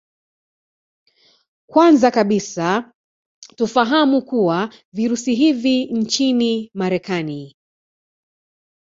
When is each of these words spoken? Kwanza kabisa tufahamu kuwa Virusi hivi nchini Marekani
Kwanza 1.69 2.11
kabisa 2.11 2.93
tufahamu 3.55 4.21
kuwa 4.21 4.73
Virusi 4.93 5.35
hivi 5.35 5.85
nchini 5.85 6.71
Marekani 6.73 7.55